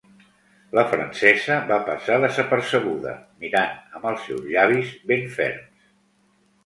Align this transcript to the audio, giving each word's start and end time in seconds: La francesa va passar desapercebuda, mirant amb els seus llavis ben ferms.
La 0.77 0.83
francesa 0.93 1.57
va 1.71 1.77
passar 1.89 2.17
desapercebuda, 2.25 3.13
mirant 3.45 3.77
amb 4.01 4.09
els 4.13 4.27
seus 4.31 4.49
llavis 4.55 4.93
ben 5.13 5.27
ferms. 5.39 5.89